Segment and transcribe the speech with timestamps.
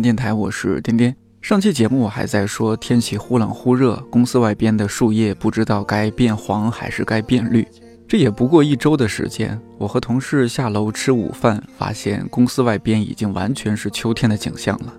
[0.00, 1.14] 电台，我是颠颠。
[1.40, 7.66] 上期节目我还在说天气忽冷忽热，公司外边的树叶不知道该变黄还是该变绿。
[8.08, 14.92] 这也不过一周的时间，我和同事下楼吃午饭，发现公司外边已经完全是秋天的景象了。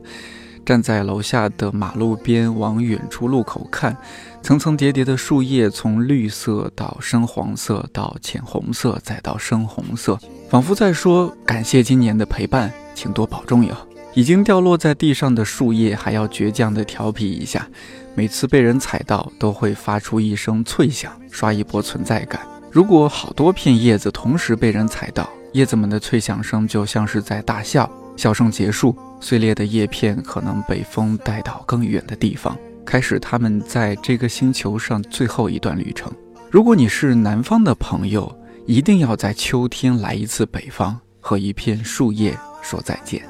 [0.65, 3.97] 站在楼下的马路边，往远处路口看，
[4.41, 10.17] 层层叠叠的树叶从绿色到深黄色，到浅红色，再到深红色，
[10.49, 13.75] 仿佛在说：“感谢今年的陪伴，请多保重哟。”
[14.13, 17.67] 已经掉落在地上的树叶还要倔强地调皮一下，
[18.13, 22.41] 每次被人踩到都会发出一声脆响，刷一波存在感。
[22.69, 27.89] 如果好多片叶子同时被人踩到，叶子们的脆响声就像是在大笑。
[28.17, 36.11] 笑声结束，碎裂的叶片可能被风带到更远的地方，开始他们在这个星球上最后一段旅程。
[36.49, 38.29] 如果你是南方的朋友，
[38.67, 43.23] 一定要在秋天来一次北方，和一片树叶说再见。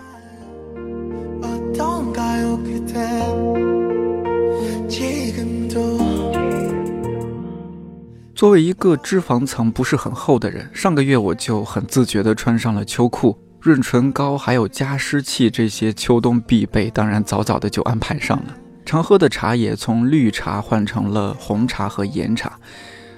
[8.36, 18.58] 作为一个脂肪层不是很厚的人，上个月我就很自觉地穿上了秋裤，润唇膏还有加湿器这些秋冬必备，当然早早的就安排上了。
[18.84, 22.60] 常喝的茶也从绿茶换成了红茶和岩茶，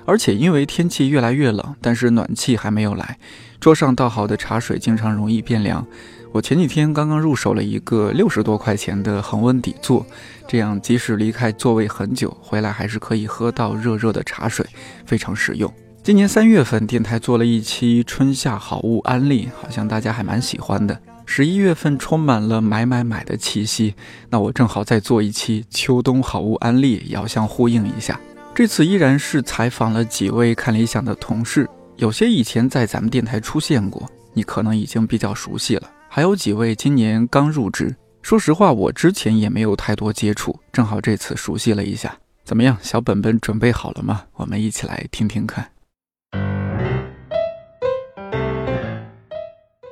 [0.06, 3.17] 而且因为天气越来越冷，但是暖气还没有来，
[3.62, 5.88] 桌上倒好的茶水经常容易变凉。
[6.33, 10.03] 我前几天刚刚入手了一个六十多块钱的恒温底座，
[10.47, 14.66] 这样即使离开座位很久，回来还是可以喝到热热的茶水，
[15.05, 15.71] 非常实用。
[16.01, 20.99] 今年三月份，电台做了一期春夏好物安利，好像大家还蛮喜欢的。
[21.27, 23.94] 十一月份充满了买买买的气息，
[24.31, 28.19] 那我正好再做一期秋冬好物安利，遥相呼应一下。
[28.55, 35.88] 这次依然是采访了几位看理想的同事，有些以前在咱们电台出现过，你可能已经比较熟悉了。
[36.16, 42.16] 还有几位今年刚入职，说实话，我之前也没有太多接触，正好这次熟悉了一下。
[42.44, 44.25] 怎么样，小本本准备好了吗？
[44.35, 45.72] 我们一起来听听看。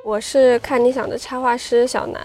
[0.04, 2.22] 我是看理想的插画师小南，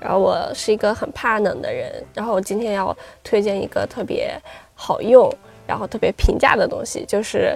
[0.00, 4.34] 然后我是一个很怕冷的人，然后我今天要推荐一个特别
[4.74, 5.30] 好用，
[5.66, 7.54] 然后特别平价的东西，就是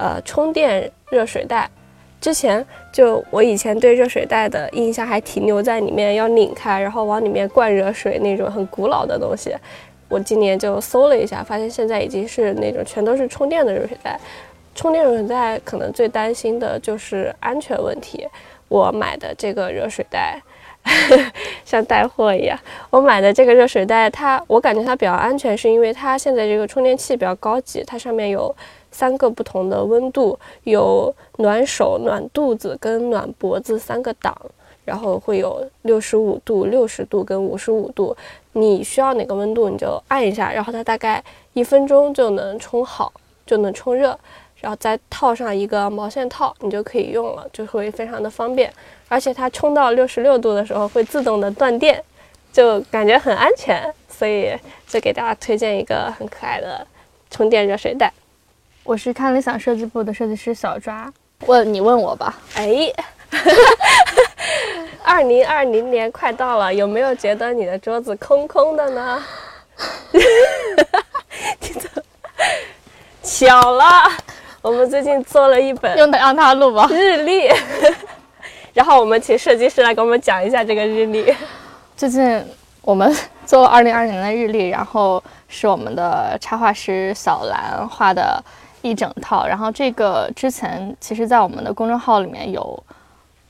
[0.00, 1.70] 呃充电热水袋。
[2.20, 9.54] 之前就我以前对热水袋的印象还停留在里面要拧开，然后往里面灌热水那种很古老的东西。
[10.08, 14.18] 我今年就搜了一下，发现现在已经是那种全都是充电的热水袋。
[14.74, 18.26] 充电热水袋可能最担心的就是安全问题。
[18.68, 20.40] 我买的这个热水袋，
[21.64, 22.58] 像带货一样。
[22.90, 28.54] 我买的这个热水袋，它我感觉它比较安全，是因为它现在这个充电器比较高级，它上面有
[29.00, 34.36] 三个不同的温度，有暖手、暖肚子跟暖脖子三个档，
[34.84, 38.14] 然后会有六十五度、六十度跟五十五度。
[38.52, 41.24] 你需要哪个温度你就按一下，然后它大概
[41.54, 43.10] 一分钟就能充好，
[43.46, 44.18] 就能充热。
[44.60, 48.70] 然后再套上一个毛线套，你就可以用了，就会非常的方便。
[49.08, 52.04] 而且它充到六十六度的时候会自动的断电，
[52.52, 53.90] 就感觉很安全。
[54.10, 54.54] 所以
[54.86, 56.86] 就给大家推荐一个很可爱的
[57.30, 58.12] 充电热水袋。
[58.82, 61.12] 我是看理想设计部的设计师小抓。
[61.46, 62.92] 问你问我吧，哎，
[65.04, 69.22] 二零二零年快到了，有没有觉得你的桌子空空的呢？
[70.12, 72.02] 你怎么
[73.22, 73.84] 巧了？
[74.60, 76.86] 我们最近做了一本用的让他录吧。
[76.90, 77.50] 日历，
[78.74, 81.34] 然后我们请设计师来给我们讲一下这个日历。
[81.96, 82.44] 最近
[82.82, 83.14] 我们
[83.46, 88.42] 做二零二零年的日历，然后是我们的插画师小兰画的
[88.82, 89.46] 一整套。
[89.46, 92.82] 然后这个之前其实在我们的公众号里面有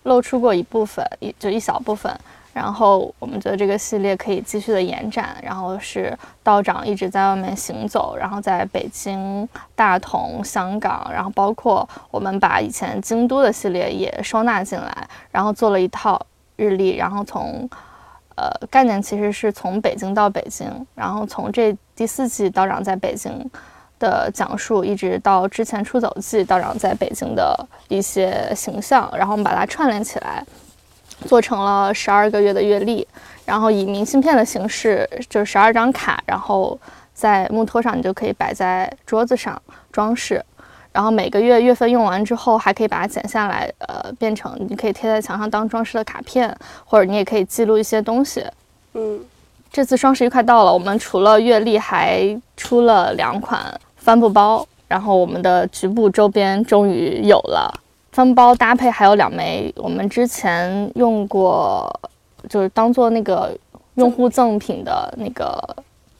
[0.04, 2.14] 露出过一部分，一就一小部分。
[2.52, 16.20] 然后我们觉得这个系列可以继续的延展，然后是道长一直在外面行走，然后在北京、大同、香港，然后包括我们把以前京都的系列也收纳进来，然后做了一套
[16.56, 17.70] 日历，然后从
[18.34, 23.48] 呃概念其实是从北京到北京，然后从这第四季道长在北京
[24.00, 27.56] 的讲述，一直到之前出走记道长在北京的
[27.86, 30.44] 一些形象，然后我们把它串联起来。
[31.26, 33.06] 做成了十二个月的月历，
[33.44, 36.80] 然后以明信片的形式，就是十二张卡，然后
[37.12, 39.60] 在木托上，你就可以摆在桌子上
[39.92, 40.42] 装饰。
[40.92, 46.56] 然后每个月月份用完之后，还可以把它剪下来，呃，变成你可以贴在墙上当装饰的卡片，
[46.86, 48.42] 或者你也可以记录一些东西。
[48.94, 49.20] 嗯，
[49.70, 53.62] 这次双十一快到了，我们除了月历，还出了两款
[54.00, 57.72] 帆布包，然后我们的局部周边终于有了。
[58.10, 61.88] 帆布包搭配还有两枚我们之前用过，
[62.48, 63.56] 就是当做那个
[63.94, 65.62] 用户赠品的那个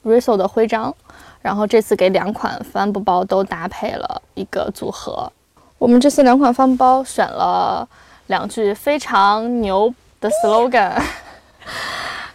[0.04, 0.94] Riso 的徽章，
[1.42, 5.32] 然后这次给两款帆布包都搭配了一个组合。
[5.78, 7.88] 我们这次两款帆布包选了
[8.28, 10.92] 两句非常牛的 slogan。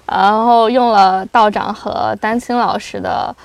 [0.05, 3.35] 然后用了道长和丹青老师的，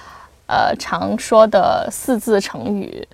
[0.50, 3.06] 呃常说的四字成语，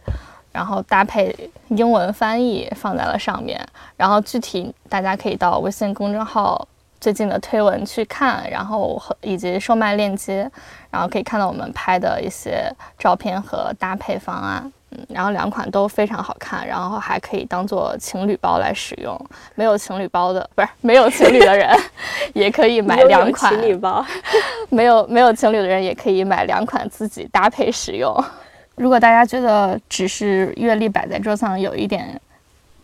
[0.53, 3.61] 然后搭配英文翻译放在了上面。
[3.95, 6.67] 然后具体大家可以到微信公众号
[6.99, 10.51] 最近的推文去看，然后和以及售卖链接，
[10.91, 14.73] 然后可以看到我们拍的一些照片和搭配方案。
[14.97, 19.19] 嗯，然后两款都非常好看，然后还可以当做情侣包来使用。
[19.55, 21.77] 没有情侣包的，不是没有情侣的人，
[22.33, 24.05] 也可以买两款情侣包。
[24.71, 28.15] 没有没有情侣的人，也可以买两款自己搭配使用。
[28.77, 32.21] 如果大家觉得只是阅历摆在桌上有一点，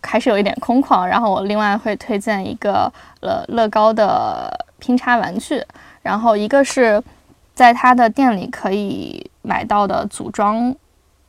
[0.02, 5.62] 还是有一点空旷，然后我另外会推荐一个呃乐高的拼插玩具，
[6.02, 7.02] 然后一个是
[7.54, 10.74] 在他的店里可以买到的组装。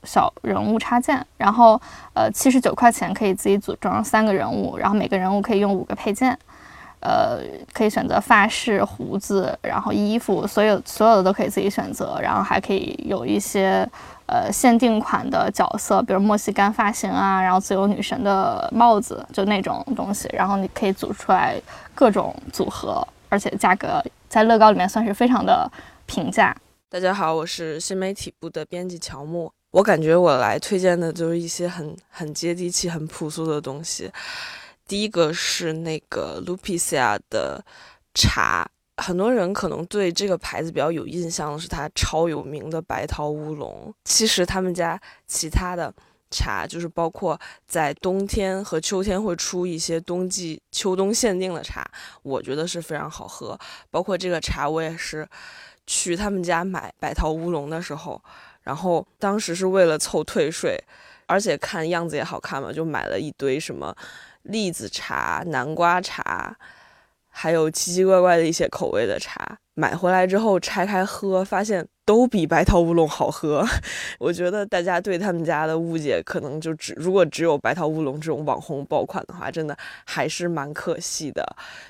[0.03, 1.79] 小人物插件，然后
[2.13, 6.38] 呃七十九块钱可以自己组装三个人物，然后每个人物可以用五个配件，
[7.00, 7.39] 呃
[7.73, 13.88] 可以选择发饰、胡子，然后衣服，所有所有的都可以自己选择，然后还可以有一些
[14.25, 21.55] 呃限定款的角色，比如莫西干发型啊，然后自由女神的帽子，就那种东西，然后你可以组出来
[21.95, 25.69] 各种组合，而且价格在乐高里面算是非常的
[26.05, 26.55] 平价。
[26.89, 29.51] 大家好，我是新媒体部的编辑乔木。
[29.73, 34.07] 我感觉我来推荐的就是一些很很接地气、很朴素的东西。
[34.87, 37.59] 第一个是那个 Lupicia 的
[38.13, 43.91] 茶，很多人可能对这个牌子比较有印象的是它超有名的白桃乌龙。
[44.05, 45.91] 其实他们家其他的
[46.29, 51.83] 茶，就是包括在冬天和秋天会出一些冬季、秋冬限定的茶，
[52.21, 53.59] 我觉得是非常好喝。
[53.89, 55.27] 包括这个茶，我也是
[55.87, 58.21] 去他们家买白桃乌龙的时候。
[58.63, 60.81] 然后当时是为了凑退税，
[61.25, 63.95] 而且看样子也好看嘛，就买了一堆什么
[64.44, 66.56] 栗子茶、南瓜茶，
[67.30, 69.57] 还有奇奇怪怪的一些口味的茶。
[69.75, 73.65] 买回来之后拆开喝，发现都比白桃乌龙好喝。
[74.19, 79.75] 我觉得大家对他们家的误解可能就只如果只有白桃乌龙这种网红爆款的话，真的
[80.06, 81.44] 还是蛮可惜的。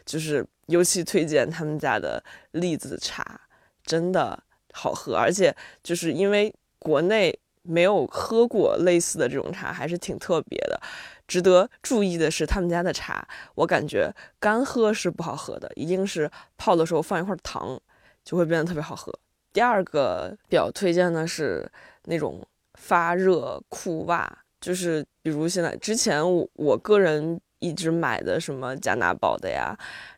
[0.06, 3.42] 就是尤其推荐他们家的栗子茶，
[3.86, 4.42] 真的
[4.72, 5.54] 好喝，而且
[5.84, 6.54] 就是因为。
[6.84, 10.80] 国内没有喝过类似的这种茶，还是挺特别的。
[11.26, 13.26] 值得注意的是，他们家的茶，
[13.56, 17.80] 我感觉干喝是不好喝的，一定是泡的时候放一块糖，
[18.26, 19.12] 就会变得特别好喝。
[19.54, 21.72] 第二个比较推荐的是
[22.04, 24.30] 那种发热裤袜，
[24.60, 29.74] 就是比如现在之前我我个人一直买的什么加拿宝的呀，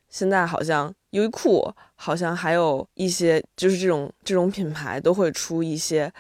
[0.10, 6.12] 现在好像优衣库好像还有一些，就是这种这种品牌都会出一些。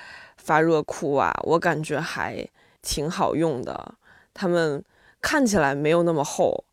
[0.45, 2.47] 发热裤啊，我感觉还
[2.83, 3.95] 挺好用的。
[4.31, 4.83] 它们
[5.19, 6.63] 看起来没有那么厚，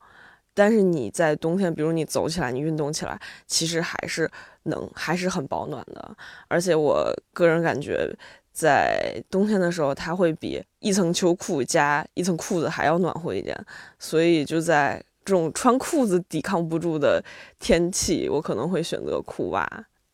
[0.52, 4.30] 但是你在冬天，比如你走起来，你运动起来，其实还是
[4.64, 6.14] 能，还是很保暖的。
[6.48, 8.14] 而且我个人感觉，
[8.52, 13.58] 在冬天的时候，它会比一层秋裤加一层裤子还要暖和一点。
[13.98, 17.24] 所以就在这种穿裤子抵抗不住的
[17.58, 19.66] 天气，我可能会选择裤袜。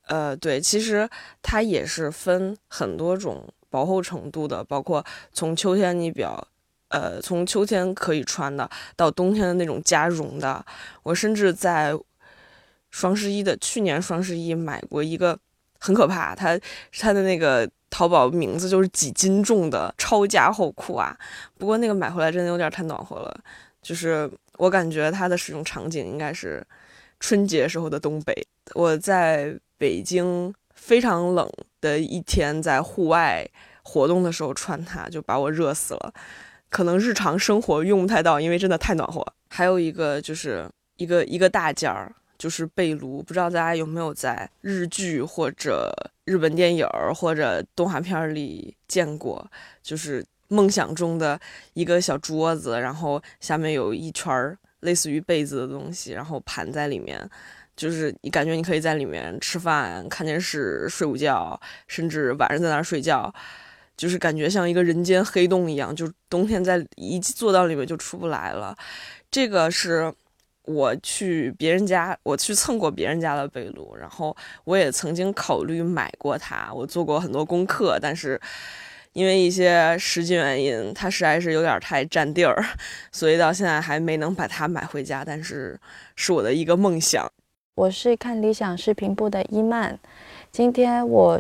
[0.09, 1.09] 呃，对，其实
[1.43, 6.49] 它也是分很多种薄厚程度的，包括从秋天你比较，
[6.89, 10.65] 呃，从秋天可以穿的，到冬天的那种加绒的。
[11.03, 11.95] 我甚至在
[12.91, 15.39] 双十一的去年双十一买过一个
[15.79, 16.59] 很可怕，它
[16.99, 21.15] 它的那个淘宝名字就是几斤重的超加厚裤啊。
[21.59, 23.41] 不过那个买回来真的有点太暖和了，
[23.83, 26.67] 就是我感觉它的使用场景应该是
[27.21, 28.35] 春节时候的东北。
[28.73, 29.55] 我在。
[29.79, 31.49] 北京非常冷
[31.81, 33.49] 的一天，在户外
[33.83, 36.13] 活动的时候穿它，就把我热死了。
[36.69, 39.25] 可能日常生活用不太到，因为真的太暖和。
[39.49, 43.23] 还有一个就是一个一个大件儿，就是被炉。
[43.23, 45.91] 不知道大家有没有在日剧或者
[46.25, 49.51] 日本电影或者动画片里见过？
[49.83, 51.41] 就是梦想中的
[51.73, 57.29] 一个小桌子，然后下面有一圈儿类似于被子的东西，然后盘在里面。
[57.79, 63.33] 就是你感觉你可以在里面吃饭、看电视、睡午觉，甚至晚上在那儿睡觉，
[63.97, 68.77] 就是感觉像一个人间黑洞一样，就冬天在一坐到里面就出不来了。
[69.31, 70.13] 这个是
[70.65, 78.41] 我去别人家，我去蹭过别人家的被褥，然后我也曾经考虑买过它，我做过很多功课，但是
[79.13, 82.61] 因为一些实际原因，它实在是有点太占地儿，
[83.13, 85.25] 所以到现在还没能把它买回家。
[85.25, 85.79] 但是
[86.17, 87.31] 是我的一个梦想。
[87.79, 89.97] 我是看理想视频部的伊曼，
[90.51, 91.39] 今天我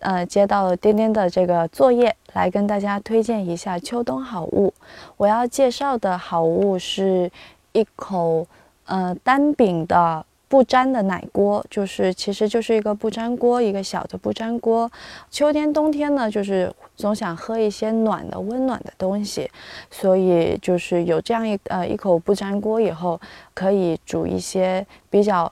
[0.00, 4.74] 呃接到了颠颠的这个作业，来跟大家推荐一下秋冬好物。
[5.16, 7.30] 我要介绍的好物是
[7.70, 8.44] 一口
[8.86, 14.90] 呃单柄的不粘的奶锅，就是其实就是一个不粘锅，一个小的不粘锅。
[15.30, 19.48] 秋天冬天呢，就是总想喝一些暖的温暖的东西，
[19.88, 23.20] 所以就是有这样一呃一口不粘锅以后，
[23.54, 25.48] 可以煮一些比较。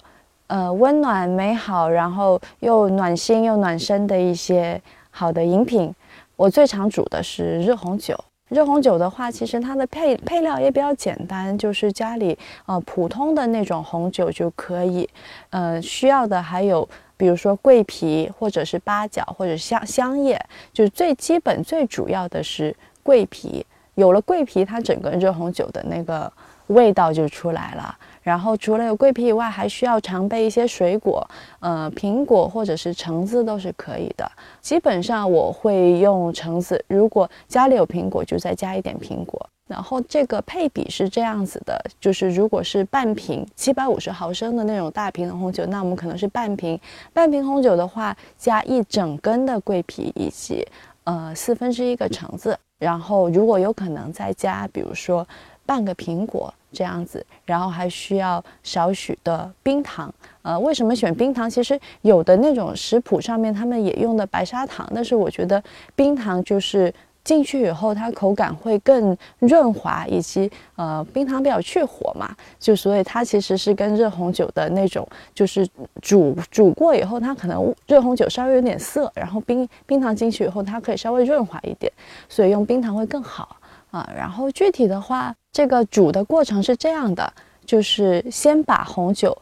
[0.54, 4.80] 呃，温暖美好，然后又暖心又暖身的一些
[5.10, 5.92] 好的饮品。
[6.36, 8.16] 我最常煮的是热红酒。
[8.50, 15.10] 热红酒的话，其实它的配配料也比较简单，就是家里呃普通的那种红酒就可以。
[15.50, 20.40] 呃，需要的还有比如说桂皮，或者是八角，或者香香叶，
[20.72, 23.66] 就是最基本最主要的是桂皮。
[23.96, 26.32] 有了桂皮，它整个热红酒的那个
[26.68, 27.98] 味道就出来了。
[28.24, 31.24] 然后除了有桂皮以外，还需要常备一些水果，
[31.60, 34.28] 呃，苹果或者是橙子都是可以的。
[34.62, 39.48] 基本上我会用橙子，如果家里有苹果，就再加一点苹果。
[39.66, 46.80] 然后这个配比是这样子的，就是如果是半瓶七百五十毫升的那种大瓶的红酒，那我们可能是半瓶。
[47.12, 50.66] 半瓶红酒的话，加一整根的桂皮以及
[51.04, 52.58] 呃四分之一个橙子。
[52.78, 55.26] 然后如果有可能再加，比如说
[55.66, 56.52] 半个苹果。
[56.74, 60.12] 这样子，然后还需要少许的冰糖。
[60.42, 61.48] 呃，为什么选冰糖？
[61.48, 65.62] 其实有的那种食谱上面他们也用的白砂糖，但是我觉得
[65.94, 75.66] 冰糖就是进去以后它口感会更润滑，以及呃冰糖比较去火嘛，就所以它其实是跟热红酒的那种就是
[76.02, 81.90] 煮煮过以后，它可能热红酒稍微有点涩，然后冰冰糖进去以后它可以稍微润滑一点，
[82.28, 83.56] 所以用冰糖会更好。
[83.94, 87.32] 啊，然后具体的话，这个煮的过程是这样的，
[87.64, 89.36] 就是先把红酒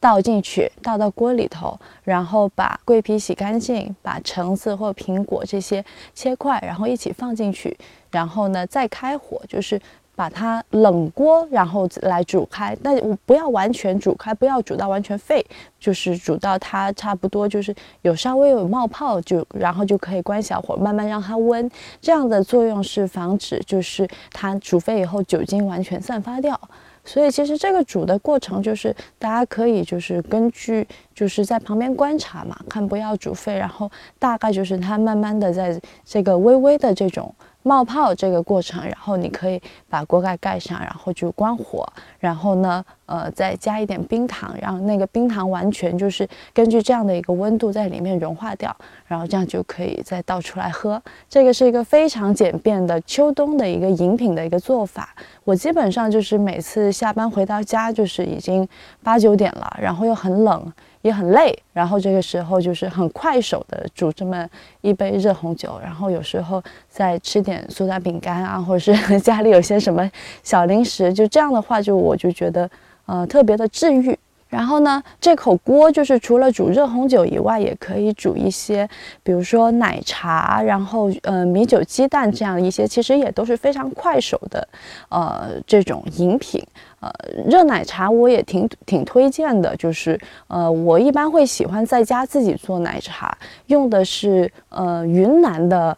[0.00, 5.84] 倒进去，倒到锅里头，然后把桂皮洗干净，把橙子或苹果这些
[6.14, 7.76] 切块，然后一起放进去，
[8.10, 9.78] 然后呢再开火，就是。
[10.18, 15.46] 把它冷锅，然后来煮开，但我不要完全煮开，不要煮到完全沸，
[15.78, 17.72] 就是煮到它差不多就是
[18.02, 21.70] 有稍微有冒泡，就然后就可以关小火，慢慢让它温。
[22.00, 26.60] 这样的作用是防止就是它煮沸以后酒精完全散发掉。
[27.04, 37.32] 所以其实这个煮的过程就是大家可以就是根据就是在旁边观察嘛，看不要煮沸，然后大概就是它慢慢的在这个微微的这种。
[37.68, 39.60] 冒泡这个过程，然后你可以
[39.90, 41.86] 把锅盖盖上，然后就关火，
[42.18, 48.74] 然后呢，呃，再加一点冰糖，让那个冰糖完全就是根据这样的一个温度在里面融化掉，
[49.06, 51.00] 然后这样就可以再倒出来喝。
[51.28, 55.14] 这个是一个非常简便的秋冬的一个饮品的一个做法。
[55.44, 58.66] 我基本上就是每次下班回到家，就是已经
[59.02, 60.72] 八九点了，然后又很冷。
[61.08, 64.48] 也很累，然后这个时候就是很快手的煮这么
[64.82, 70.08] 一杯热红酒，然后有时候再吃点苏打饼干啊，或者是 家里有些什么
[70.42, 72.70] 小零食，就这样的话，就我就觉得
[73.06, 74.16] 呃特别的治愈。
[74.48, 78.88] 然后呢，这口锅就是除了煮热红酒以外，也可以煮一些，
[79.22, 84.66] 比如说奶茶，然后呃米酒鸡蛋这样一些，其实也都是非常快手的，
[85.10, 86.62] 呃这种饮品。
[87.00, 87.08] 呃，
[87.46, 93.36] 热奶茶我也挺挺推荐的，就是呃，我一般会喜欢在家自己做奶茶，
[93.66, 95.96] 用的是呃云南的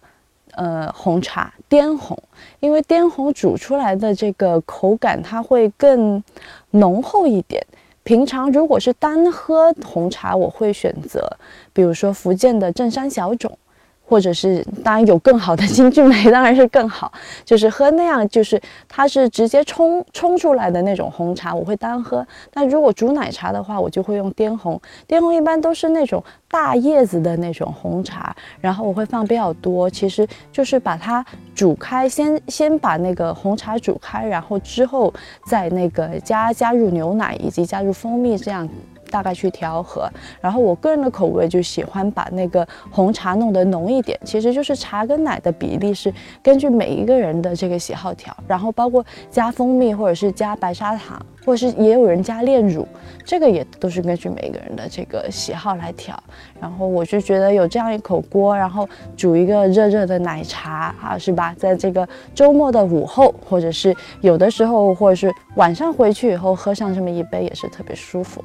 [0.52, 2.18] 呃红茶滇红，
[2.58, 6.22] 因为滇红煮出来的这个口感它会更
[6.72, 7.64] 浓厚一点。
[8.02, 11.30] 平常如果是单喝红茶，我会选择
[11.72, 13.58] 比如说福建的正山小种。
[14.10, 17.12] 或者是当然有更好的金骏眉，当然是更好。
[17.44, 22.26] 就是喝那样，就是它是直接冲冲出来的那种红茶，我会单喝。
[22.52, 24.80] 但如果煮奶茶的话，我就会用滇红。
[25.06, 29.88] 滇红一般都是那种大叶子的那种红茶，然后我会放比较多。
[29.88, 31.24] 其实就是把它
[31.54, 35.14] 煮开，先先把那个红茶煮开，然后之后
[35.46, 38.68] 再那个加加入牛奶以及加入蜂蜜这样。
[39.10, 40.08] 大概去调和，
[40.40, 46.12] 然后我个人的口味就喜欢把那个红茶弄得浓一点，其实就是茶跟奶的比例是
[46.42, 51.20] 根据每一个人的这个喜好调，然后包括加蜂蜜或者是加白砂糖。
[51.42, 52.86] 或者是也有人加炼乳，
[53.24, 56.14] 这个也都是根据每个人的这个喜好来调。
[56.60, 58.86] 然后我就觉得有这样一口锅，然后
[59.16, 61.54] 煮一个热热的奶茶啊，是吧？
[61.56, 68.44] 在这个周末的午后，或者是有的时候，或者是晚上回去以后喝上这么一杯，也是特别舒服。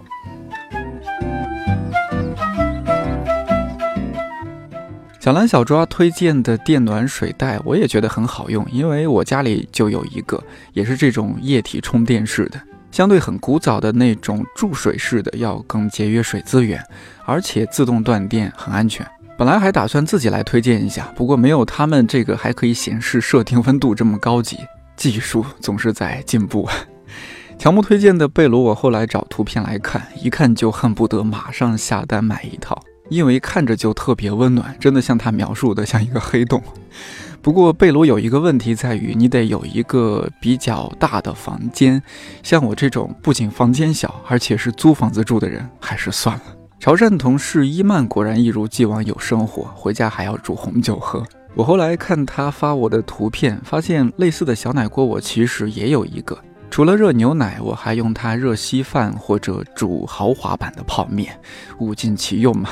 [5.26, 10.40] 小蓝小抓推荐的电暖水袋，我也觉得很好用，因为我家里就有一个，
[10.72, 16.80] 也是这种液体充电式的，相对很古早的那种注水式的要更节约水资源，
[17.26, 19.04] 而且自动断电，很安全。
[19.36, 24.60] 本来还打算自己来推荐一下，不过没有他们这个还可以显示设定温度这么高级，
[24.96, 26.70] 技术总是在进步。
[27.58, 32.80] 乔木推荐的被炉，我后来找图片来看，一看就恨不得马上下单买一套。
[33.10, 36.62] 因为看着就特别温暖，真的像他描述的像一个黑洞。
[37.42, 42.02] 不过被炉有一个问题在于，你得有一个比较大的房间。
[42.42, 46.44] 像我这种不仅房间小，而且是租房子住的人，还是算了。
[46.80, 51.24] 潮汕同事伊曼果然一如既往有生活，回家还要煮红酒喝。
[51.54, 56.38] 我后来看他发我的图片，发现类似的小奶锅我其实也有一个。
[56.72, 61.40] 除了热牛奶，我还用它热稀饭或者煮豪华版的泡面，
[61.78, 62.70] 物尽其用嘛。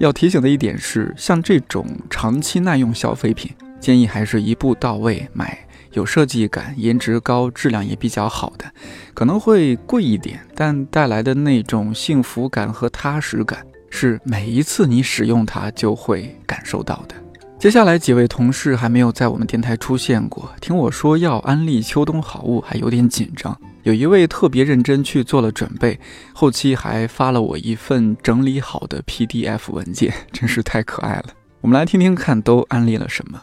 [0.00, 5.58] 要提醒的一点是，像这种长期耐用消费品，建议还是一步到位买
[5.92, 8.64] 有设计感、颜值高、质量也比较好的，
[9.12, 17.14] 可能会贵一点，但带来的那种幸福感和踏实感，是每一次你使用它就会感受到的。
[17.58, 23.54] 接下来几位同事还没有在我们电台出现过，听我说要安利秋冬好物，还有点紧张。
[23.82, 25.98] 有一位特别认真去做了准备，
[26.34, 31.26] 后期还发了我一份整理好的 PDF 文件， 真是太可爱了。
[31.62, 33.42] 我们来听听看，都安利了什么。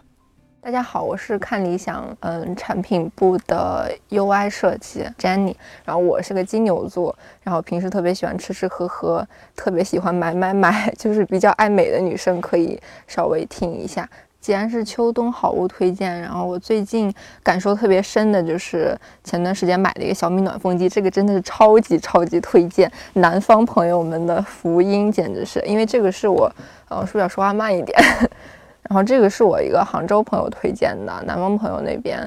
[0.61, 14.07] 大家好，我是看理想嗯产品部的 UI 设计 Jenny，然后我是个金牛座，然后平时特别喜欢吃吃喝喝，特别喜欢买买买， 就是比较爱美的女生可以稍微听一下。
[14.47, 26.49] 既然是秋冬好物推荐，然后我最近感受特别深的就是前段时间买的一个小米暖风机，这个真的是超级超级推荐南方朋友们的福音，简直是因为这个是我，
[26.87, 27.99] 呃，是不是要说话慢一点？
[28.87, 32.17] 然后这个是我一个杭州朋友推荐的，南方朋友那边，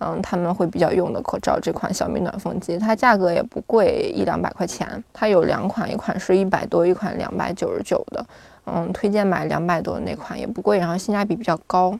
[0.00, 8.22] 嗯，他们会比较用的口罩，这款小米暖风机，它价格也不贵，一两百块钱，它有两款，一款是一百多，一款两百九十九的。
[8.72, 11.98] 嗯，推荐买两百多的那款也不贵，然后性价比比较高。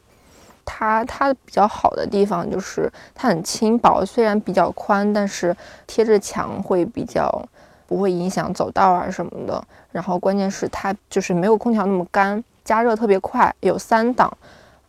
[0.64, 5.56] 它它比较好的地方就是它很轻薄，虽然比较宽，但是
[5.86, 7.42] 贴着墙会比较
[7.88, 9.62] 不会影响走道啊什么的。
[9.90, 14.32] 然后关键是它就是没有空调那么干，加热特别快，有三档，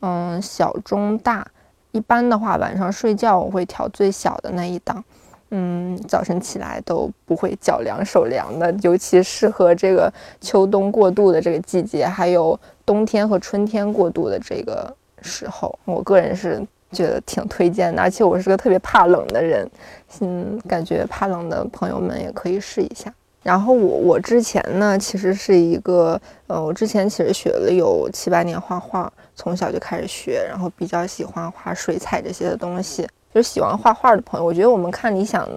[0.01, 1.47] 嗯，小中大。
[1.91, 5.03] 一般的话晚上睡觉我会调最小的那一档。
[5.51, 18.01] 嗯，早晨起来都不会脚凉手凉的，尤其适合这个秋冬过渡的这个季节，还有冬天和春天过渡的这个时候，我个人是觉得挺推荐的。
[18.01, 19.69] 而且我是个特别怕冷的人，
[20.21, 23.13] 嗯，感觉怕冷的朋友们也可以试一下。
[23.43, 33.05] 然后我我之前呢，其实是一个，呃，我之前其实学了有七八年画画，从小就开始学，然后比较喜欢画水彩这些的东西。
[33.33, 35.47] 就是喜欢画画的朋友，我觉得我们看理想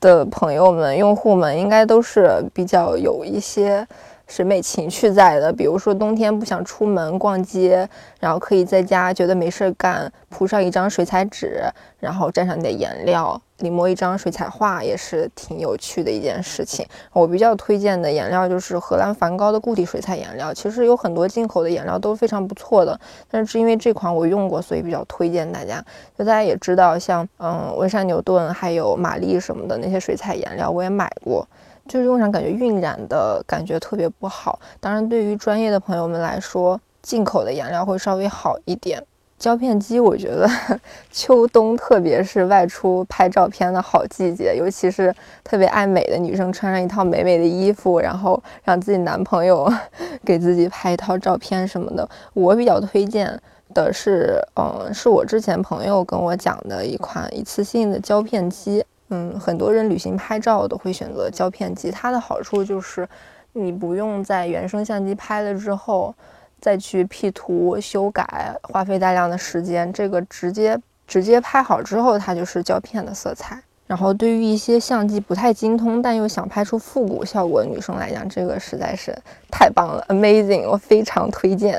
[0.00, 3.86] 的朋友们、用户们应该都是比较有一些。
[4.28, 7.88] 审美情趣在的，比如说冬天不想出门逛街，
[8.20, 11.62] 然后可以在家觉得没事干，铺上一张水彩纸，
[11.98, 16.86] 然后蘸上你的颜料，临摹一张水彩画，也是挺有趣的一件事情。
[17.14, 25.82] 我比较推荐的颜料就是荷兰梵高的固体水彩颜料，其实有很多进口的颜料都非常不错的，但是因为这款我用过，所以比较推荐大家。
[26.18, 31.48] 就大家也知道，像嗯温莎牛顿还有玛丽什么的那些水彩颜料，我也买过。
[31.88, 34.60] 就是用上感觉晕染的感觉特别不好。
[34.78, 39.02] 当然，对于专业的朋友们来说，进口的颜料会稍微好一点。
[39.38, 40.50] 胶片机，我觉得
[41.12, 49.72] 秋冬特别是外出拍照片的好季节，尤其是特别爱美的女生，穿上一套美美的衣服，然后让自己男朋友
[50.26, 52.08] 给自己拍一套照片什么的。
[52.34, 53.40] 我比较推荐
[53.72, 58.84] 的是，嗯，是我之前朋友跟我讲的一款一次性的胶片机。
[59.10, 63.08] 嗯，很多人旅行拍照都会选择胶片机，它的好处就是
[63.52, 66.14] 你不用在原生相机拍了之后
[66.60, 69.92] 再去 P 图修改，花费大量的时间。
[69.92, 73.60] 这个直接直接拍好之后，它就是胶片的色彩。
[73.86, 79.16] 然后对于一些相机不太精通但又想拍出复古效果的女生来讲，这个实在是
[79.50, 80.68] 太棒了，amazing！
[80.68, 81.78] 我非常推荐。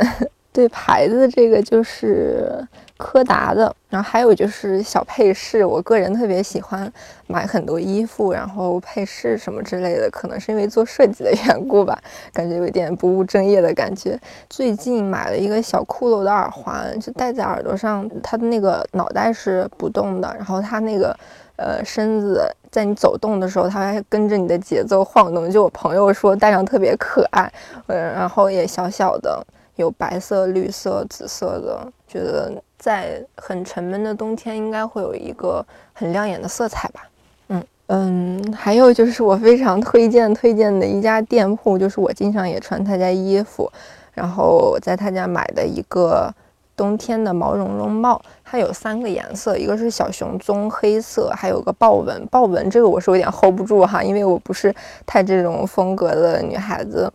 [0.60, 2.68] 对牌子这个就是
[2.98, 6.92] 柯达的，然后还有就是小配饰，我个人特别喜欢
[7.28, 11.98] 买很多衣服，然后配饰什么之类的，可能是因为做设计的缘故吧，
[12.34, 14.20] 感觉有点不务正业的感觉。
[14.50, 21.18] 最近买了一个小骷髅的耳环，就戴在耳朵上，它的那个脑袋是不动的，然后它那个
[21.56, 25.50] 呃身子在你走动的时候，它还跟着你的节奏晃动。
[25.50, 27.50] 就我朋友说戴上特别可爱，
[27.88, 29.42] 嗯，然后也小小的。
[29.80, 37.08] 有白色、绿色、紫色的，觉得在很沉闷的冬天应该会有一个很亮眼的色彩吧。
[37.48, 43.72] 嗯嗯，还有就是我非常推荐推荐的一家店铺，就是我经常也穿他家衣服，
[44.14, 46.30] 然后我在他家买的一个
[46.76, 52.28] 冬天的毛茸茸帽，它有三个颜色，一个是小熊棕黑色，还有个豹纹。
[52.28, 57.12] 豹纹这个我是有点 hold 不住哈，因为我不是太这种风格的女孩子。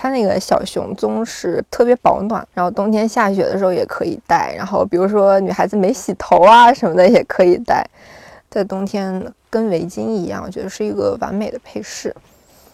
[0.00, 7.84] 它那个小熊棕是特别保暖，然后冬天下雪的时候也可以戴，然后比如说女孩子没洗头啊什么的也可以戴，
[8.48, 12.14] 在冬天跟围巾一样，我觉得是一个完美的配饰，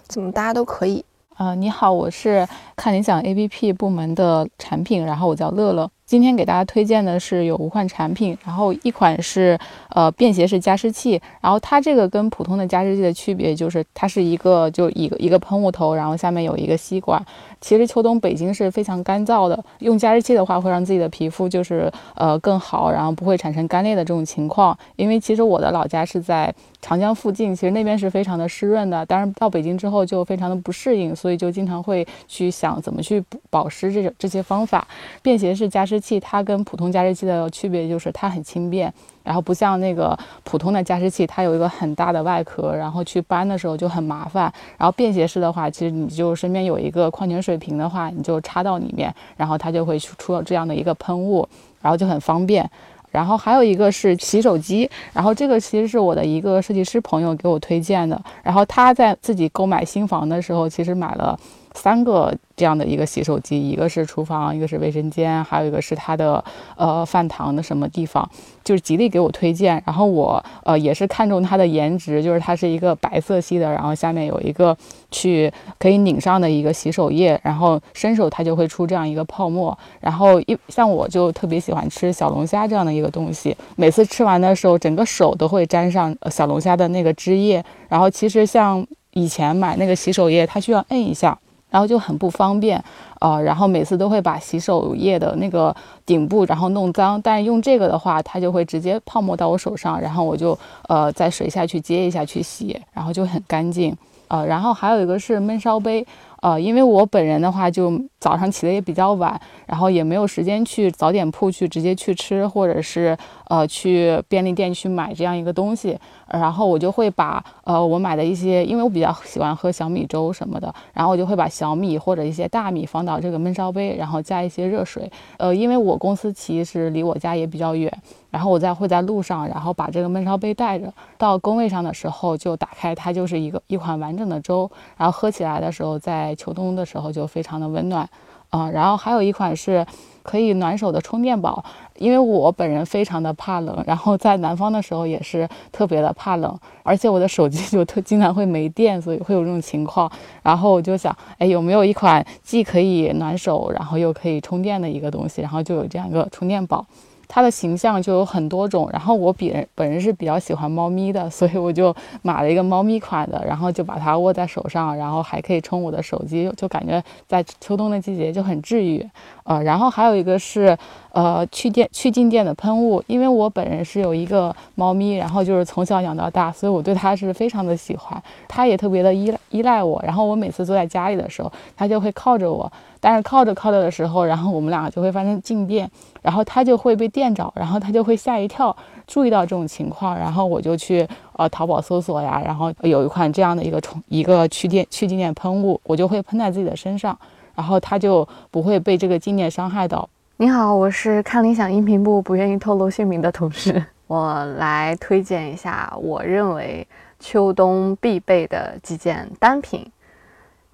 [0.07, 1.03] 怎么大家都可以。
[1.39, 5.91] 呃，你好，我是看理想 APP 部门的产品，然后我叫乐乐。
[6.07, 17.25] 今天给大家推荐的是有五款产品，然后一款是呃便携式加湿器，然后它这个跟普通的加湿器的区别就是它是一个就一个一个喷雾头，然后下面有一个吸管。
[17.65, 24.77] 其实秋冬北京是非常干燥的，用加湿器的话会让自己的皮肤就是呃更好，然后不会产生干裂的这种情况。
[24.97, 34.87] 因为其实我的老家是在长江附近，其实那边是非常的湿润的，当然到北京之后就非常的不适应，所以就经常会去想怎么去保湿这种这些方法。
[35.23, 38.93] 便携式加湿器它跟普通加湿器的区别就是它很轻便。
[39.25, 44.45] 然后不像那个普通的加湿器，它有一个很大的外壳，然后去搬的时候就很麻烦。
[44.79, 51.49] 然后便携式的话，其实你就身边有一个矿泉水瓶的话，你就插到里面，然后它就会出这样的一个喷雾，
[51.81, 52.71] 然后就很方便。
[53.11, 58.21] 然后还有一个是洗手机，然后这个其实是我的一个设计师朋友给我推荐的。
[58.43, 61.39] 然后他在自己购买新房的时候，其实买了
[61.75, 62.35] 三个。
[62.57, 66.45] 这样的一个洗手机，一个是厨房，一个是卫生间，还有一个是它的
[66.77, 68.31] 呃饭堂的什么地方，
[68.63, 69.83] 就是极力给我推荐。
[69.85, 74.77] 然后我呃也是看中它的颜值，就是它是一个白色系的，然后下面有一个
[75.11, 79.77] 去可以拧上的一个洗手液，然后伸手它就会出这样一个泡沫。
[79.99, 87.65] 然后一像我就特别喜欢吃小龙虾这样的一个东西，每次吃完的时候，整个手都会沾上小龙虾的那个汁液。
[87.89, 91.37] 然后其实像以前买那个洗手液，它需要摁一下。
[91.75, 92.81] 然后就很不方便，
[93.19, 95.75] 呃，然后每次都会把洗手液的那个
[96.07, 100.57] 顶部然后弄脏，但用这个的话，它就会直接泡沫到我手上，然后我就
[100.87, 103.93] 呃在水下去接一下去洗，然后就很干净，
[104.29, 106.07] 呃，然后还有一个是闷烧杯。
[106.45, 113.17] 呃，因为我本人的话，就早上起的也比较晚，然后也没有时间去早点铺去直接去吃，或者是
[113.49, 125.11] 呃去便利店去买这样一个东西，然后我就会把呃我买的一些，因为我比较喜欢喝小米粥什么的，然后我就会把小米或者一些大米放到这个焖烧杯，然后加一些热水。
[125.39, 127.91] 呃，因为我公司其实离我家也比较远。
[128.35, 138.09] 然后我在会在路上，然后把这个焖烧杯带着到工位上的时候就打开，它就是一个一款完整的粥，然后喝起来的时候，在秋冬的时候就非常的温暖，
[138.51, 139.87] 啊，然后还有一款是
[140.25, 141.65] 可以暖手的充电宝，
[141.97, 150.11] 因为我本人非常的怕冷，然后在南方的时候也是特别的怕冷，而且我的手机就特经常会没电，所以会有这种情况，
[150.43, 156.85] 然后我就想，哎，有没有一款既可以暖手，然后又可以充电的一个东西，然后就有这样一个充电宝。
[157.29, 169.09] 它的形象就有很多种，然后我比人本人是比较喜欢猫咪的， 所以我就买了一个猫咪款的，然后就把它握在手上，然后还可以充我的手机，就感觉在秋冬的季节就很治愈。
[169.45, 170.77] 呃，然后还有一个是，
[171.13, 182.73] 呃，去电去静电的喷雾，因为我本人是有一个猫咪，然后就是从小养到大，所以我对它是非常的喜欢，它也特别的依赖依赖我，然后我每次坐在家里的时候，它就会靠着我，
[183.07, 185.87] 但是靠着靠着的时候，然后我们两个就会发生静电，
[186.23, 188.75] 然后它就会被电着，然后它就会吓一跳，
[189.07, 197.15] 注意到这种情况，然后我就去呃淘宝搜索呀，然后有一款这样的一个充一个去电去静电喷雾，我就会喷在自己的身上。
[197.55, 200.09] 然后它就不会被这个静电伤害到。
[200.39, 206.85] 你好，我是看理想音频部不愿意透露姓名的同事，我来推荐一下我认为
[207.21, 209.87] 秋冬必备的几件单品。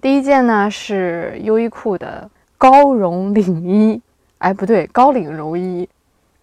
[0.01, 4.01] 第一件呢是优衣库的高绒领衣，
[4.39, 5.87] 哎不对，高领绒衣。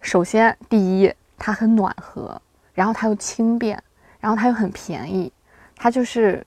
[0.01, 2.41] 首先第一，它很暖和，
[2.73, 3.81] 然后它又轻便，
[4.19, 5.31] 然后它又很便宜，
[5.75, 6.45] 它就是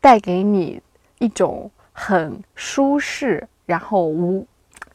[0.00, 0.82] 带给你
[1.18, 1.70] 一种。
[1.96, 4.44] 很舒适，然后无，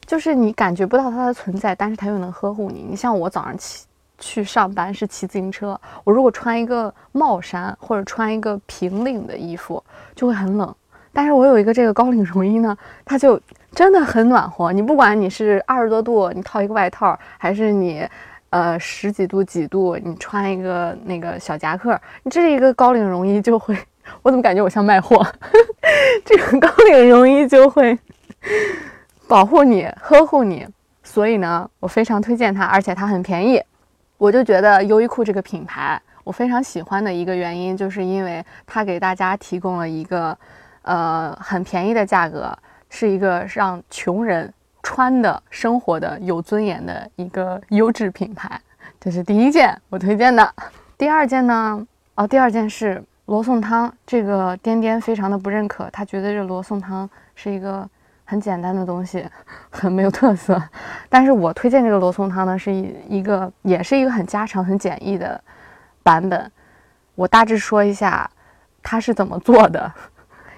[0.04, 2.86] 就是你感觉不到它的存在，但是它又能呵护你。
[2.86, 3.86] 你像我早上骑
[4.18, 9.82] 去上班是骑自行车，我如果穿一个帽衫或者穿一个平领的衣服，
[10.14, 10.76] 就会很冷。
[11.12, 13.40] 但是我有一个这个高领绒衣呢，它就
[13.72, 14.72] 真的很暖和。
[14.72, 18.06] 你不管你是二十多度，你套一个外套，还是你，
[18.50, 23.76] 呃十几度几度，你穿一个那个小夹克，你这一个高领绒衣就会，
[24.22, 25.26] 我怎么感觉我像卖货？
[26.24, 27.98] 这个高领绒衣就会
[29.26, 30.64] 保护你、呵护你，
[31.02, 33.60] 所以呢，我非常推荐它，而且它很便宜。
[34.16, 40.38] 我就觉得优衣库这个品牌，我非常喜欢的一个原因，就是因为它给大家提供了一个。
[40.82, 42.56] 呃，很便宜的价格，
[42.88, 48.60] 是一个让穷人穿的、生活的有尊严的一个优质品牌。
[48.98, 50.54] 这是第一件我推荐的。
[50.96, 51.86] 第二件呢？
[52.14, 53.92] 哦，第二件是罗宋汤。
[54.06, 57.88] 这个颠颠非常的不认可，他觉得这罗宋汤是一个
[58.24, 59.26] 很简单的东西，
[59.70, 60.60] 很没有特色。
[61.08, 65.40] 但是我推荐这个罗宋汤呢，是一一个也是一个很家常、很简易的
[66.02, 66.50] 版本。
[67.14, 68.30] 我大致说一下
[68.82, 69.92] 它是怎么做的。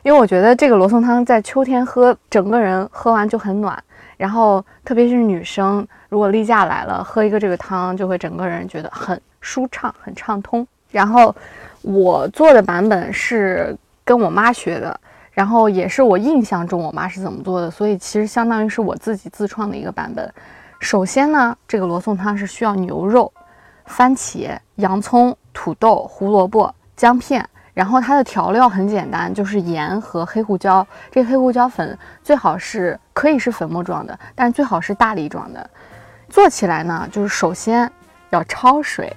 [0.03, 3.81] 因为我觉得这个罗宋汤在秋天喝，整个人喝完就很暖。
[4.17, 10.67] 然后特别是女生，如果例假来了，喝一个这个汤，就会整个人觉得很舒畅、很畅通。
[10.91, 11.35] 然后
[11.83, 14.99] 我做的版本是跟我妈学的，
[15.33, 20.33] 然后也是我印象中我妈是怎么做的，所以其实相当于是我自己自创的一个版本。
[20.79, 23.33] 首先呢，这个罗宋汤是需要牛肉、
[23.87, 27.49] 番茄、洋葱、土豆、胡萝卜、姜片。
[27.75, 30.87] 然后它的调料很简单，就是盐和黑胡椒。
[31.11, 35.71] 这黑胡椒粉最好是可以是粉末状的，但最好是大粒状的。
[36.29, 37.91] 做起来呢，就是首先
[38.31, 39.15] 要焯水，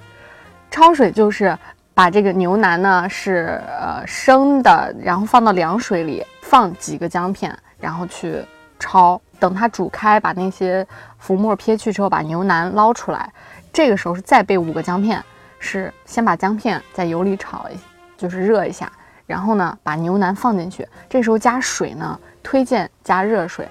[0.70, 1.56] 焯水就是
[1.94, 8.44] 把这个牛腩呢是呃生的，然后放到凉水里，放几个姜片，然后去
[8.80, 9.20] 焯。
[9.38, 10.86] 等它煮开，把那些
[11.18, 13.30] 浮沫撇去之后，把牛腩捞出来。
[13.70, 15.22] 这个时候是再备五个姜片，
[15.58, 17.95] 是先把姜片在油里炒一。
[18.16, 18.90] 就是热一下，
[19.26, 20.86] 然后呢，把牛腩放进去。
[21.08, 23.68] 这时候加水呢，推荐加热水。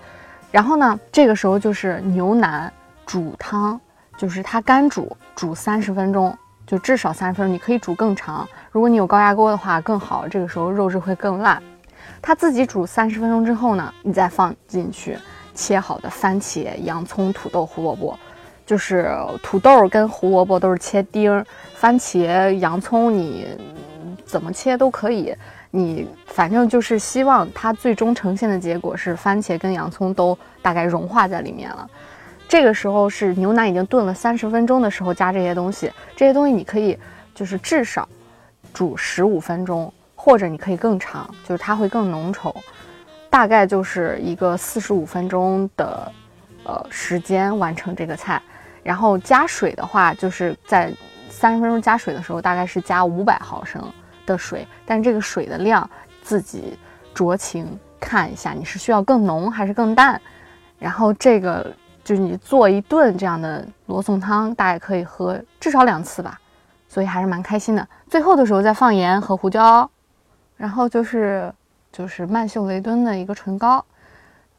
[0.52, 2.72] 然后呢，这个时候就是牛腩
[3.06, 3.80] 煮汤，
[4.18, 7.54] 就是它干煮，煮三十分钟，就至少三十分钟。
[7.54, 10.28] 你可以煮更长，如果你有高压锅的话更好。
[10.28, 11.62] 这个时候肉质会更烂。
[12.22, 15.18] 它自己煮三十分钟之后呢，你再放进去
[15.54, 18.18] 切好的番茄、洋葱、土豆、胡萝卜。
[18.66, 23.46] 就是土豆跟胡萝卜都是切丁，番茄、洋葱你。
[24.26, 25.34] 怎么切都可以，
[25.72, 31.90] 你反正就是希望它最终呈现的结果是番茄跟洋葱都大概融化在里面了。
[32.48, 36.98] 这个时候是牛腩已经炖了三十分钟的时候加这些东西，这些东西你可以
[37.34, 38.08] 就是至少
[38.74, 42.54] 煮十五分钟，或者你可以更长，就是它会更浓稠。
[43.30, 46.12] 大概就是一个四十五分钟的
[46.64, 48.42] 呃时间完成这个菜，
[48.82, 50.94] 然后加水的话就是在
[51.30, 53.84] 三十分钟加水的时候大概是加五百毫升。
[54.26, 55.90] 的水，但这个水的量
[56.22, 56.78] 自己
[57.14, 60.20] 酌情看一下，你是需要更浓还是更淡？
[60.78, 66.40] 然后这个就是你做一顿这样的罗宋汤，大概可以喝至少两次吧，
[66.90, 67.88] 所以还是蛮开心的。
[68.10, 69.90] 最后的时候再放盐和胡椒，
[70.58, 71.52] 然后就是
[71.92, 73.84] 就是曼秀雷敦的一个唇膏，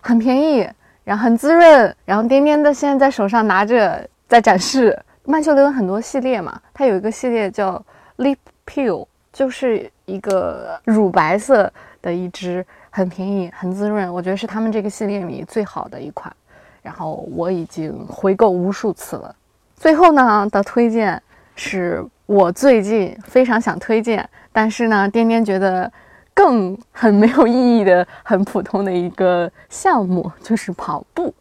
[0.01, 0.69] 很便宜，
[1.05, 1.95] 然后很滋润。
[2.05, 7.85] 然后颠颠的现在在手上拿着在展示曼秀雷敦很多系列嘛，它有一个系列叫
[8.17, 9.07] Lip Peel。
[9.37, 11.71] 就是一个乳白色
[12.01, 16.35] 的一支，很便宜，很滋润，我觉得是他们这个系列里最好的一款。
[16.83, 19.37] 然后我已经回购无数次了。
[19.75, 21.23] 最后呢的推荐
[21.55, 25.93] 是我最近非常想推荐，但是呢，颠颠觉得
[26.33, 31.35] 更很没有意义的、很普通的一个项目，就是跑步。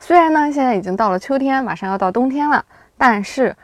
[0.00, 2.64] 虽然呢，现在已经到了秋天，马上要到冬天了，
[2.98, 3.54] 但是。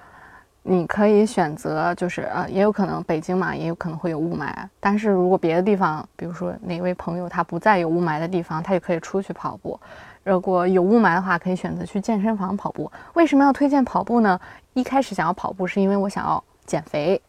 [0.68, 4.52] 你可以选择，就是呃，也有可能北京嘛，也有可能会有雾霾。
[4.80, 9.78] 但是如果别的地方，比如说哪位朋友他不在有雾霾的地方，他也可以出去跑步。
[10.24, 12.90] 如果有雾霾的话，可以选择去健身房跑步。
[13.14, 14.40] 为什么要推荐跑步呢？
[14.74, 17.22] 一开始想要跑步是因为我想要减肥，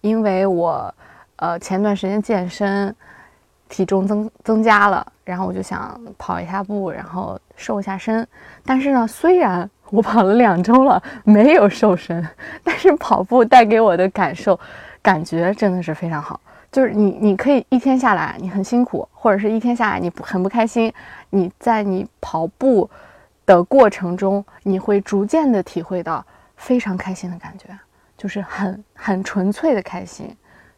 [0.00, 0.94] 因为我
[1.36, 2.94] 呃前段时间健身，
[3.68, 8.24] 体重增增加了，然后我就想跑一下步，然后瘦一下身。
[8.64, 12.26] 但是呢，虽然我跑了两周了，没有瘦身，
[12.64, 14.58] 但是跑步带给我的感受，
[15.00, 16.40] 感觉真的是非常好。
[16.72, 20.92] 就是你，你可以一天下来你很辛苦，或者是一天下来你不很不开心，
[21.30, 22.90] 你在你跑步
[23.46, 26.24] 的过程中，你会逐渐的体会到
[26.56, 27.68] 非常开心的感觉，
[28.16, 30.28] 就是很很纯粹的开心。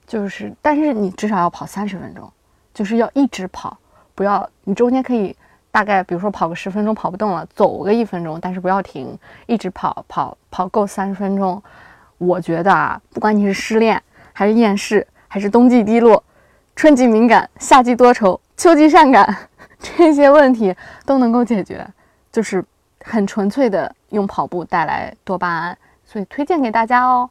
[0.07, 2.31] 就是，但是你至少要跑三十分钟，
[2.75, 3.77] 就是要一直跑，
[4.15, 5.35] 不要你中间可以。
[5.79, 11.63] 大概比如说跑个十分钟跑不动了，走个一分钟，但是不要停，一直跑跑跑够三十分钟。
[12.19, 16.21] 我觉得啊，不管你是失恋还是厌世，还是冬季低落、
[16.75, 19.37] 春季敏感、夏季多愁、秋季善感，
[19.79, 20.75] 这些问题
[21.07, 21.87] 都能够解决，
[22.33, 22.65] 就是
[23.05, 27.31] 很纯粹的用跑步带来多巴胺，所以推荐给大家哦。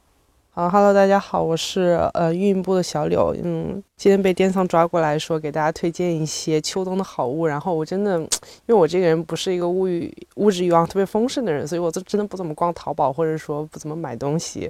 [0.58, 8.28] 啊哈喽，大家好，我是呃运营部的小柳，嗯，今天被电商抓过来说给大家推荐一些秋冬的好物，然后我真的，因
[8.66, 14.68] 为我这个人不是一个物欲物质欲望特别丰盛的人，所以我就真的不怎么逛淘宝，或者说不怎么买东西。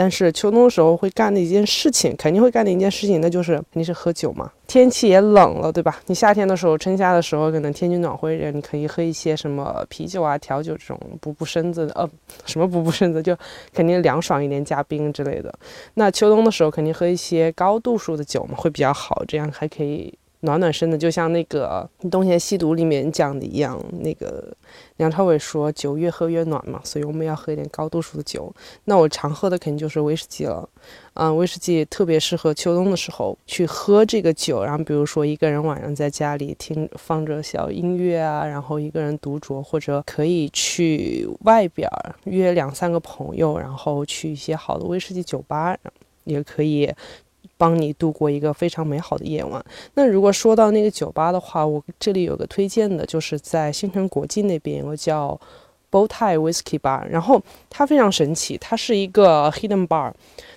[0.00, 4.50] 但是秋冬的时候会干的一件事情，肯定会干的一件事情，那就是肯定是喝酒嘛。
[4.66, 6.00] 天气也冷了，对吧？
[6.06, 12.08] 你夏天的时候，春夏的时候，可能天气暖和一点，你可以喝一些什么啤酒啊、调酒这种补补身子的，呃，
[12.46, 13.36] 什么补补身子，就
[13.74, 15.52] 肯定凉爽一点，加冰之类的。
[15.92, 20.14] 那秋冬的时候，肯定喝一些高度数的酒嘛，会比较好，这样还可以。
[20.40, 24.54] 暖暖身的，就像那个《东邪西毒》里面讲的一样，那个
[24.96, 28.50] 梁朝伟说酒越喝越暖嘛，所以我们要喝一点高度数的酒。
[28.84, 30.66] 那我常喝的肯定就是威士忌了，
[31.14, 34.64] 嗯，威士忌特别适合秋冬的时候去喝这个酒。
[34.64, 41.86] 然后比如说一个人晚上在家里听放着小音乐啊，然后一个人独酌，或者可以去外边
[42.24, 45.76] 约两三个朋友，然后去一些好的威士忌酒吧，
[46.24, 46.90] 也可以。
[47.60, 49.62] 帮你度过一个非常美好的夜晚。
[49.92, 55.38] 那如果说到那个酒吧的话，我这里有个推荐的，就是在新城国际那边有个叫
[55.90, 60.10] Bowtie Whisky Bar，然后它非常神奇，它是一个 hidden bar，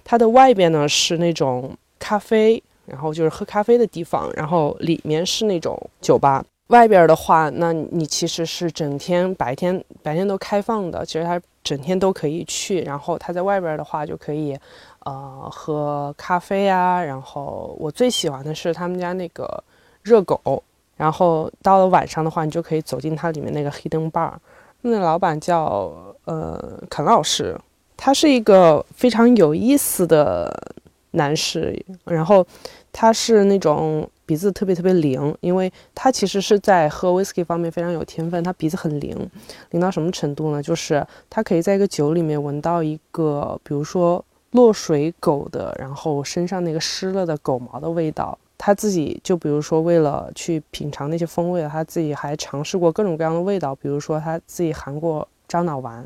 [0.05, 6.41] 它的外边呢是那种咖啡，然后就是喝咖啡的地方，然后里面是那种酒吧。
[6.67, 12.81] 外边的话，那你其实是整天白天白天都开放的，其实它整天都可以去。
[12.81, 14.57] 然后它在外边的话就可以。
[15.05, 19.61] 呃，喝咖啡啊，然后我最喜欢的是他们家那个
[20.01, 20.63] 热狗，
[20.95, 24.31] 然后到了晚上的话，你就可以走进它里面那个黑灯 bar，
[24.79, 27.59] 那老板叫呃肯老师，
[27.97, 30.73] 他是一个非常有意思的
[31.11, 32.45] 男士，然后
[32.93, 39.29] 他是那种鼻子特别特别灵，因为他其实是在喝 whisky 方面非常有天分，他鼻子很灵，
[39.71, 40.63] 灵到什么程度呢？
[40.63, 44.23] 就是他可以在一个酒里面闻到一个，比如说。
[44.53, 56.05] 落水狗的，然后身上那个湿了的狗毛的味道，他自己就比如说为了去品尝那些风味，他自己还尝试过各种各样的味道，比如说他自己含过樟脑丸，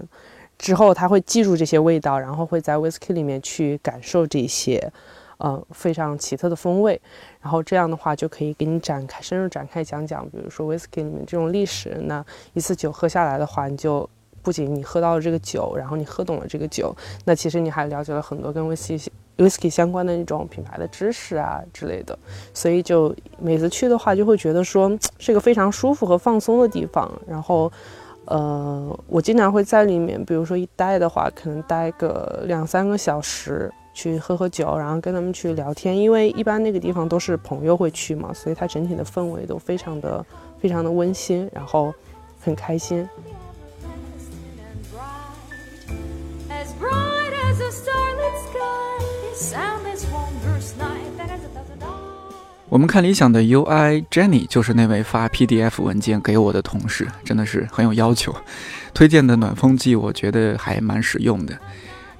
[0.58, 4.92] 之后他会记住这些味道，然后会在 whisky 里面去感受这些，
[5.40, 7.00] 呃，非常奇特的风味，
[7.42, 14.10] 然后这样的话就可以给你展开深入展开讲讲，比如说 whisky 里面这种历史，那一次酒喝下来的话，你就。
[14.48, 22.18] 不仅你喝到了这个酒，然后你喝懂了这个酒，那其实你还了解了很多跟威士忌、威士忌相关的那种品牌的知识啊之类的。
[22.54, 27.12] 所以就每次去的话，就会觉得说是一个非常舒服和放松的地方。
[27.28, 27.70] 然后，
[28.24, 35.98] 呃，我经常会在里面，比如说一待的话，可能待个两三个小时，去喝喝酒，然后跟他们去聊天。
[35.98, 40.26] 因为一般那个地方都是朋友会去嘛，所以它整体的氛围都非常的、
[40.58, 41.94] 非常的温馨，然后
[42.40, 43.06] 很开心。
[52.70, 58.36] 我们看理想的 UI Jenny 就是那位发 PDF 文件给我的同事，真的是很有要求。
[58.94, 61.58] 推荐的暖风机我觉得还蛮实用的。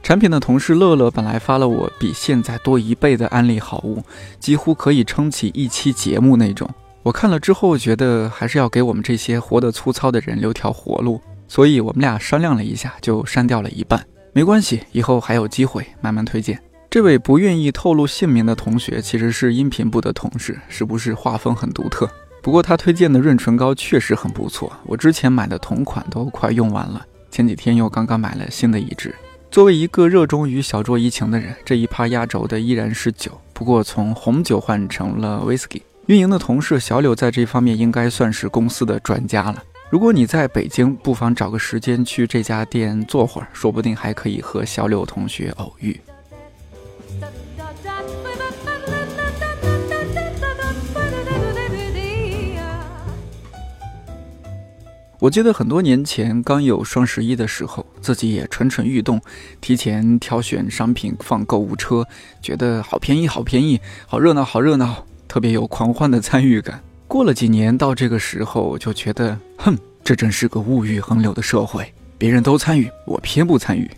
[0.02, 4.02] 产品的同事乐乐本来发了我比现在多一倍的安利好物，
[4.40, 6.68] 几乎可以撑起一期节目那种。
[7.04, 14.02] 我看了之后觉得还是要给我们这些活得粗糙的人留条活路，所以我们俩商量了一下，就删掉了一半。
[14.38, 16.62] 没关系，以后还有机会慢慢推荐。
[16.92, 22.08] 这位不愿意透露姓名的同学其实是音频部的同事，是不是画风很独特？
[22.44, 29.12] 不过他推荐的润唇膏确实很不错，我之前买的同款都快用完了，前几天又刚刚买了新的一支。
[29.50, 35.82] 作为一个热衷于小酌怡情的人，这一趴压轴的依然是酒，不过从红酒换成了 whisky。
[36.06, 39.64] 运营的同事小柳在这方面应该算是公司的专家了。
[39.90, 45.98] 如果你在北京，不妨找个时间去这家店坐会儿，说不定还可以和小柳同学偶遇。
[55.20, 59.22] 我记得很多年前刚有双十一的时候，自己也蠢蠢欲动，
[59.62, 62.06] 提前挑选商品放购物车，
[62.42, 66.84] 觉得好便宜，好便宜，好热闹，好热闹，特别有狂欢的参与感。
[67.08, 73.90] 过了几年，到这个时候就觉得，哼，这真是个物欲横流的社会，别人都参与，我偏不参与。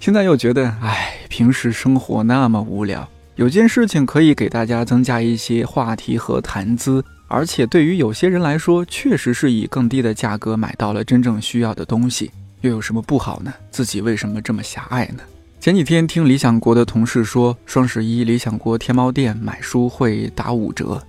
[0.00, 3.06] 现在又觉得，唉，平时生活那么无聊，
[3.36, 7.04] 有件事情可以给大家增加一些话题和谈资。
[7.28, 12.30] 而且对于有些人来说，确实是以更低的价格买到了真正需要的东西，
[12.62, 13.52] 又有什么不好呢？
[13.70, 15.22] 自己为什么这么狭隘呢？
[15.60, 21.00] 前几天听理想国的同事说，双十一理想国天猫店买书会打五折，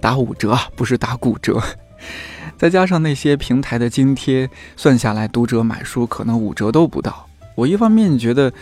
[0.00, 1.62] 打五折，不是打骨折。
[2.56, 7.26] 再加上那些平台的津贴，算下来读者买书可能五折都不到。
[7.54, 8.52] 我一方面觉得。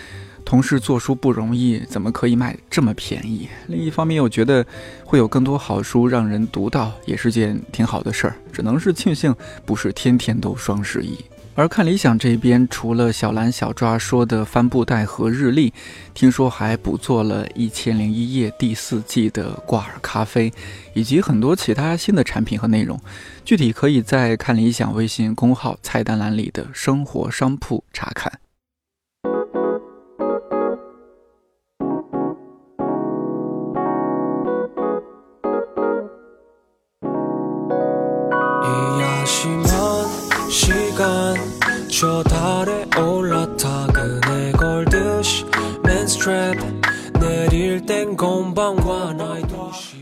[0.46, 3.48] 同事做书不容易，怎么可以卖这么便宜？
[3.66, 4.64] 另一方面又觉得
[5.04, 8.36] 会有更多好书让人读到，也是件挺好的事儿。
[8.52, 9.34] 只能是庆幸
[9.64, 11.18] 不是天天都双十一。
[11.56, 15.72] 而看理想这边，除了小蓝小抓说的帆布袋和日历，
[16.12, 20.52] 听说还补做了一千零一夜第四季的挂耳咖啡，
[20.92, 23.00] 以及很多其他新的产品和内容。
[23.42, 28.30] 具体可以在看理想微信公号菜单栏里的生活商铺查看。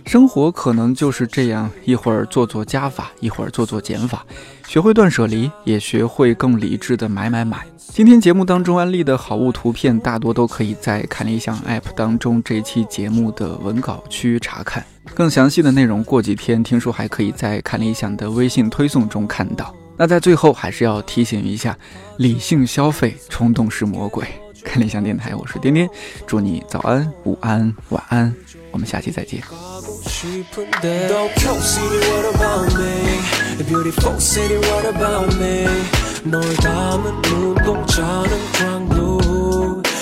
[0.05, 4.27] 生活可能就是这样，一会儿做做加法，一会儿做做减法，
[4.67, 7.65] 学会断舍离，也学会更理智的买买买。
[7.77, 14.85] 今天节目当中安利的好物图片，大多都可以在看理想 App 当中这期节目的文稿区查看。
[15.15, 19.73] 更详细的内容，过几天听说还可以在看理想的微信推送中看到。
[19.97, 21.77] 那在最后还是要提醒一下，
[22.19, 24.27] 理性消费，冲动是魔鬼。
[24.65, 25.89] 看理想电台，我是颠颠，
[26.27, 28.35] 祝你早安、午安、晚安，
[28.71, 29.43] 我们下期再见。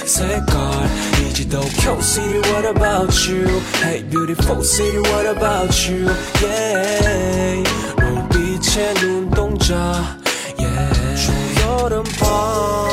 [0.05, 0.40] Say
[1.12, 3.47] did you know Kyo City, what about you?
[3.80, 6.11] Hey beautiful city, what about you?
[6.43, 7.62] Yeah
[8.62, 9.74] 前路洞察
[10.58, 10.66] 耶
[11.16, 12.91] 出油灯泡